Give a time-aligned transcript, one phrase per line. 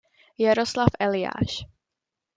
[0.37, 1.67] Jaroslav Eliáš.